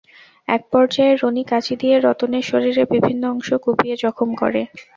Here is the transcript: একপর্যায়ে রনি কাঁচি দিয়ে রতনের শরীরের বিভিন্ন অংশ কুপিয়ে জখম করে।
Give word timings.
একপর্যায়ে 0.47 1.13
রনি 1.15 1.43
কাঁচি 1.47 1.73
দিয়ে 1.81 1.95
রতনের 1.97 2.45
শরীরের 2.49 2.87
বিভিন্ন 2.93 3.23
অংশ 3.33 3.49
কুপিয়ে 3.63 3.95
জখম 4.03 4.29
করে। 4.41 4.61